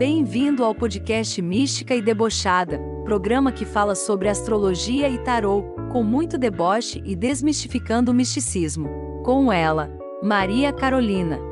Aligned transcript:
Bem-vindo 0.00 0.64
ao 0.64 0.74
podcast 0.74 1.42
Mística 1.42 1.94
e 1.94 2.00
Debochada, 2.00 2.80
programa 3.04 3.52
que 3.52 3.66
fala 3.66 3.94
sobre 3.94 4.30
astrologia 4.30 5.10
e 5.10 5.18
tarô, 5.18 5.60
com 5.92 6.02
muito 6.02 6.38
deboche 6.38 7.02
e 7.04 7.14
desmistificando 7.14 8.10
o 8.10 8.14
misticismo. 8.14 8.88
Com 9.22 9.52
ela, 9.52 9.90
Maria 10.22 10.72
Carolina. 10.72 11.49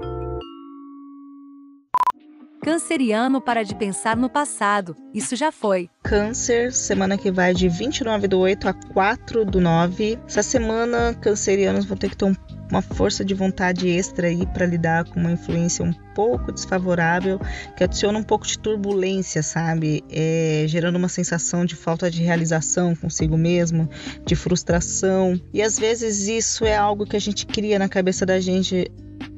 Canceriano 2.68 3.40
para 3.40 3.62
de 3.62 3.74
pensar 3.74 4.14
no 4.14 4.28
passado, 4.28 4.94
isso 5.14 5.34
já 5.34 5.50
foi. 5.50 5.88
Câncer, 6.02 6.70
semana 6.70 7.16
que 7.16 7.30
vai 7.32 7.54
de 7.54 7.66
29 7.66 8.28
do 8.28 8.40
8 8.40 8.68
a 8.68 8.74
4 8.74 9.42
do 9.46 9.58
9. 9.58 10.18
Essa 10.26 10.42
semana, 10.42 11.14
cancerianos 11.14 11.86
vão 11.86 11.96
ter 11.96 12.10
que 12.10 12.16
ter 12.18 12.26
um 12.26 12.34
uma 12.70 12.82
força 12.82 13.24
de 13.24 13.32
vontade 13.34 13.88
extra 13.88 14.28
aí 14.28 14.46
para 14.46 14.66
lidar 14.66 15.04
com 15.04 15.18
uma 15.18 15.32
influência 15.32 15.82
um 15.82 15.92
pouco 16.14 16.52
desfavorável, 16.52 17.40
que 17.76 17.82
adiciona 17.82 18.18
um 18.18 18.22
pouco 18.22 18.46
de 18.46 18.58
turbulência, 18.58 19.42
sabe? 19.42 20.04
É, 20.10 20.64
gerando 20.68 20.96
uma 20.96 21.08
sensação 21.08 21.64
de 21.64 21.74
falta 21.74 22.10
de 22.10 22.22
realização 22.22 22.94
consigo 22.94 23.38
mesmo, 23.38 23.88
de 24.24 24.36
frustração. 24.36 25.40
E 25.52 25.62
às 25.62 25.78
vezes 25.78 26.28
isso 26.28 26.64
é 26.64 26.76
algo 26.76 27.06
que 27.06 27.16
a 27.16 27.20
gente 27.20 27.46
cria 27.46 27.78
na 27.78 27.88
cabeça 27.88 28.26
da 28.26 28.38
gente 28.38 28.90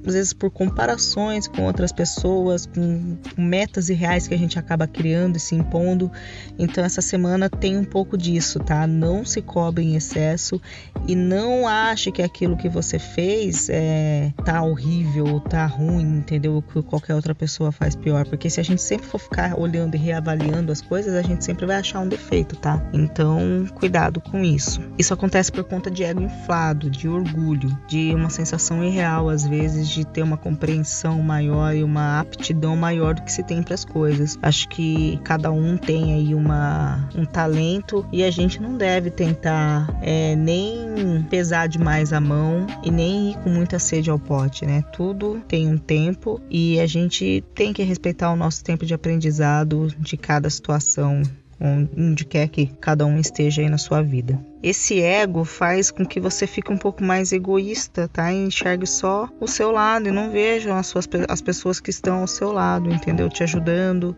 às 0.07 0.15
vezes 0.15 0.33
por 0.33 0.51
comparações 0.51 1.47
com 1.47 1.65
outras 1.65 1.93
pessoas, 1.93 2.67
com, 2.67 3.17
metas 3.37 3.89
irreais 3.89 4.27
que 4.27 4.35
a 4.35 4.39
gente 4.39 4.59
acaba 4.59 4.87
criando 4.87 5.37
e 5.37 5.41
se 5.41 5.55
impondo. 5.55 6.11
Então 6.59 6.85
essa 6.85 7.01
semana 7.01 7.49
tem 7.49 7.77
um 7.77 7.85
pouco 7.85 8.17
disso, 8.17 8.59
tá? 8.61 8.87
Não 8.87 9.25
se 9.25 9.43
cobre 9.43 9.85
em 9.85 9.97
excesso 9.97 10.61
e 11.07 11.15
não 11.15 11.67
ache 11.67 12.13
que 12.13 12.23
aquilo 12.23 12.57
que 12.57 12.69
você 12.69 12.99
fez 12.99 13.69
é 13.71 14.33
tá 14.45 14.63
horrível, 14.63 15.41
tá 15.41 15.67
ruim, 15.67 16.19
entendeu? 16.19 16.63
Que 16.63 16.83
qualquer 16.83 17.15
outra 17.15 17.35
pessoa 17.35 17.73
faz 17.73 17.95
pior, 17.95 18.27
porque 18.27 18.49
se 18.49 18.61
a 18.61 18.65
gente 18.65 18.83
sempre 18.83 19.07
for 19.07 19.19
ficar 19.19 19.59
olhando 19.59 19.95
e 19.95 19.99
reavaliando 19.99 20.73
as 20.73 20.81
coisas, 20.81 21.15
a 21.15 21.23
gente 21.23 21.45
sempre 21.45 21.67
vai 21.67 21.77
achar 21.77 22.01
um 22.01 22.09
defeito, 22.09 22.57
tá? 22.57 22.83
Então, 22.93 23.67
cuidado 23.75 24.21
com 24.21 24.43
isso. 24.45 24.81
Isso 24.99 25.13
acontece 25.13 25.51
por 25.51 25.65
conta 25.65 25.91
de 25.91 26.05
ego 26.05 26.23
inflado, 26.23 26.91
de 26.91 27.09
orgulho, 27.09 27.77
de 27.89 28.15
uma 28.15 28.31
sensação 28.31 28.83
irreal 28.85 29.29
às 29.29 29.47
vezes 29.47 29.90
de 29.91 30.05
ter 30.05 30.23
uma 30.23 30.37
compreensão 30.37 31.21
maior 31.23 31.75
e 31.75 31.83
uma 31.83 32.21
aptidão 32.21 32.77
maior 32.77 33.15
do 33.15 33.23
que 33.23 33.33
se 33.33 33.43
tem 33.43 33.63
para 33.63 33.75
as 33.75 33.85
coisas. 33.85 34.39
Acho 34.43 34.69
que 34.69 35.19
cada 35.25 35.51
um 35.51 35.77
tem 35.77 36.15
aí 36.15 36.35
uma, 36.35 37.09
um 37.15 37.25
talento 37.25 38.07
e 38.13 38.23
a 38.23 38.31
gente 38.31 38.61
não 38.61 38.77
deve 38.77 39.11
tentar 39.11 39.89
é, 40.03 40.35
nem 40.37 41.23
pesar 41.29 41.69
demais 41.69 42.13
a 42.13 42.21
mão 42.21 42.67
e 42.85 42.91
nem 42.91 43.31
ir 43.31 43.39
com 43.39 43.51
muita 43.51 43.79
sede 43.79 44.11
ao 44.11 44.19
pote, 44.19 44.65
né? 44.65 44.83
Tudo 44.93 45.41
tem 45.47 45.69
um 45.69 45.79
tempo 45.79 46.41
e 46.51 46.81
a 46.81 46.87
gente 46.87 47.45
tem 47.55 47.73
que 47.73 47.83
respeitar 47.83 48.33
o 48.33 48.37
nosso 48.37 48.63
tempo 48.65 48.87
de 48.87 48.95
aprendizado 48.95 49.89
de 49.99 50.17
cada 50.17 50.49
situação 50.49 51.23
onde 51.61 52.25
quer 52.25 52.49
que 52.49 52.67
cada 52.81 53.05
um 53.05 53.19
esteja 53.19 53.61
aí 53.63 53.69
na 53.69 53.79
sua 53.79 54.03
vida. 54.03 54.41
Esse 54.63 55.01
ego 55.01 55.45
faz 55.45 55.91
com 55.91 56.05
que 56.05 56.21
você 56.21 56.47
fique 56.47 56.73
um 56.73 56.77
pouco 56.77 57.03
mais 57.03 57.33
egoísta, 57.33 58.09
tá? 58.09 58.33
E 58.33 58.37
enxergue 58.37 58.87
só 58.87 59.29
o 59.41 59.47
seu 59.47 59.71
lado 59.71 60.09
e 60.09 60.13
não 60.13 60.31
veja 60.31 60.77
as, 60.79 60.87
suas, 60.87 61.09
as 61.29 61.41
pessoas 61.41 61.81
que 61.81 61.91
estão 61.91 62.21
ao 62.21 62.27
seu 62.27 62.53
lado, 62.53 62.91
entendeu? 62.91 63.29
Te 63.29 63.43
ajudando, 63.43 64.17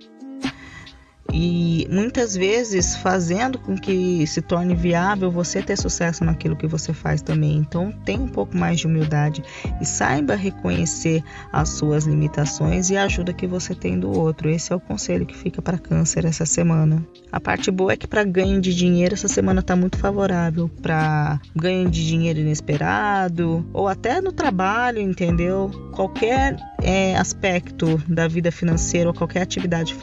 e 1.33 1.89
muitas 1.91 2.37
vezes 2.37 2.95
fazendo 2.97 3.59
com 3.59 3.77
que 3.77 4.27
se 4.27 4.43
torne 4.43 4.75
viável 4.75 5.31
você 5.31 5.63
ter 5.63 5.77
sucesso 5.79 6.25
naquilo 6.25 6.57
que 6.57 6.67
você 6.67 6.93
faz 6.93 7.23
também. 7.23 7.57
Então, 7.57 7.91
tenha 8.05 8.21
um 8.21 8.29
pouco 8.29 8.57
mais 8.57 8.81
de 8.81 8.87
humildade 8.87 9.43
e 9.81 9.85
saiba 9.85 10.35
reconhecer 10.35 11.25
as 11.51 11.71
suas 11.71 12.05
limitações 12.05 12.91
e 12.91 12.97
a 12.97 13.05
ajuda 13.05 13.33
que 13.33 13.47
você 13.47 13.75
tem 13.75 13.99
do 13.99 14.11
outro. 14.11 14.51
Esse 14.51 14.73
é 14.73 14.77
o 14.77 14.81
conselho 14.81 15.25
que 15.25 15.37
fica 15.37 15.63
para 15.63 15.79
Câncer 15.79 16.27
essa 16.27 16.45
semana. 16.45 17.05
A 17.31 17.41
parte 17.41 17.71
boa 17.71 17.93
é 17.93 17.97
que 17.97 18.07
para 18.07 18.25
ganho 18.25 18.61
de 18.61 18.75
dinheiro 18.75 19.15
essa 19.15 19.29
semana 19.29 19.61
está 19.61 19.75
muito 19.75 19.97
favorável 19.97 20.69
para 20.83 21.41
ganho 21.57 21.89
de 21.89 22.07
dinheiro 22.07 22.41
inesperado 22.41 23.67
ou 23.73 23.89
até 23.89 24.21
no 24.21 24.33
trabalho, 24.33 25.01
entendeu? 25.01 25.71
Qualquer 25.93 26.57
é, 26.83 27.17
aspecto 27.17 28.03
da 28.09 28.29
vida 28.29 28.51
financeira 28.51 29.09
ou 29.09 29.15
qualquer 29.15 29.43
atividade 29.43 29.97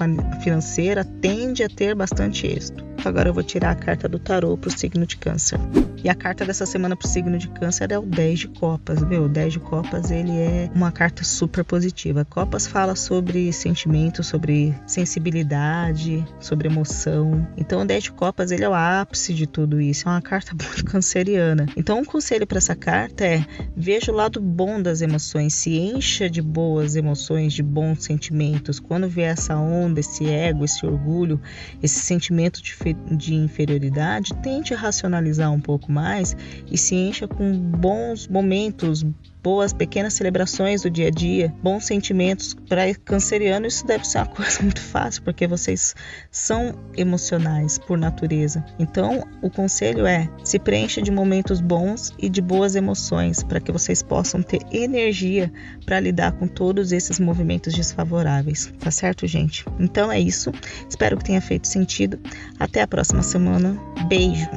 financeira 0.43 1.03
tende 1.03 1.63
a 1.63 1.69
ter 1.69 1.95
bastante 1.95 2.47
êxito. 2.47 2.89
Agora 3.05 3.29
eu 3.29 3.33
vou 3.33 3.43
tirar 3.43 3.71
a 3.71 3.75
carta 3.75 4.09
do 4.09 4.19
tarô 4.19 4.57
para 4.57 4.67
o 4.67 4.71
signo 4.71 5.05
de 5.05 5.17
câncer. 5.17 5.59
E 6.03 6.09
a 6.09 6.15
carta 6.15 6.45
dessa 6.45 6.65
semana 6.65 6.95
para 6.95 7.05
o 7.05 7.09
signo 7.09 7.37
de 7.37 7.47
câncer 7.49 7.91
é 7.91 7.99
o 7.99 8.03
10 8.03 8.39
de 8.39 8.47
copas, 8.49 9.01
meu. 9.01 9.23
O 9.23 9.29
10 9.29 9.53
de 9.53 9.59
copas 9.59 10.11
ele 10.11 10.31
é 10.31 10.69
uma 10.73 10.91
carta 10.91 11.23
super 11.23 11.63
positiva. 11.63 12.25
Copas 12.25 12.67
fala 12.67 12.95
sobre 12.95 13.51
sentimento, 13.53 14.23
sobre 14.23 14.73
sensibilidade, 14.85 16.25
sobre 16.39 16.67
emoção. 16.67 17.47
Então 17.57 17.81
o 17.81 17.85
10 17.85 18.03
de 18.03 18.11
copas 18.11 18.51
ele 18.51 18.63
é 18.63 18.69
o 18.69 18.73
ápice 18.73 19.33
de 19.33 19.47
tudo 19.47 19.79
isso. 19.79 20.07
É 20.07 20.11
uma 20.11 20.21
carta 20.21 20.51
muito 20.55 20.85
canceriana. 20.85 21.67
Então 21.75 21.99
um 21.99 22.05
conselho 22.05 22.47
para 22.47 22.57
essa 22.57 22.75
carta 22.75 23.25
é 23.25 23.45
veja 23.75 24.11
o 24.11 24.15
lado 24.15 24.41
bom 24.41 24.81
das 24.81 25.01
emoções, 25.01 25.53
se 25.53 25.77
encha 25.77 26.29
de 26.29 26.41
boas 26.69 26.95
emoções, 26.95 27.51
de 27.51 27.63
bons 27.63 28.03
sentimentos. 28.03 28.79
Quando 28.79 29.09
vier 29.09 29.31
essa 29.31 29.57
onda, 29.57 29.99
esse 29.99 30.29
ego, 30.29 30.63
esse 30.63 30.85
orgulho, 30.85 31.41
esse 31.81 31.99
sentimento 31.99 32.61
de 32.61 32.69
de 33.11 33.33
inferioridade, 33.33 34.35
tente 34.43 34.73
racionalizar 34.75 35.51
um 35.51 35.59
pouco 35.59 35.91
mais 35.91 36.37
e 36.71 36.77
se 36.77 36.93
encha 36.95 37.27
com 37.27 37.51
bons 37.51 38.27
momentos, 38.27 39.03
boas 39.41 39.71
pequenas 39.71 40.13
celebrações 40.13 40.81
do 40.81 40.89
dia 40.89 41.07
a 41.07 41.11
dia, 41.11 41.53
bons 41.63 41.85
sentimentos 41.85 42.53
para 42.53 42.93
canceriano, 42.93 43.65
isso 43.65 43.85
deve 43.85 44.05
ser 44.05 44.19
uma 44.19 44.27
coisa 44.35 44.61
muito 44.61 44.81
fácil, 44.81 45.23
porque 45.23 45.47
vocês 45.47 45.95
são 46.29 46.75
emocionais 46.95 47.77
por 47.77 47.97
natureza. 47.97 48.63
Então, 48.77 49.25
o 49.41 49.49
conselho 49.49 50.05
é: 50.05 50.29
se 50.43 50.59
preencha 50.59 51.01
de 51.01 51.11
momentos 51.11 51.61
bons 51.61 52.13
e 52.19 52.29
de 52.29 52.41
boas 52.41 52.75
emoções, 52.75 53.43
para 53.43 53.59
que 53.59 53.71
vocês 53.71 54.01
possam 54.01 54.41
ter 54.41 54.59
energia 54.71 55.51
para 55.85 55.99
lidar 55.99 56.33
com 56.33 56.47
todos 56.59 56.91
esses 56.91 57.21
movimentos 57.21 57.73
desfavoráveis. 57.73 58.69
Tá 58.81 58.91
certo, 58.91 59.25
gente? 59.25 59.63
Então 59.79 60.11
é 60.11 60.19
isso. 60.19 60.51
Espero 60.89 61.15
que 61.17 61.23
tenha 61.23 61.39
feito 61.39 61.69
sentido. 61.69 62.19
Até 62.59 62.81
a 62.81 62.87
próxima 62.87 63.23
semana. 63.23 63.79
Beijo. 64.09 64.49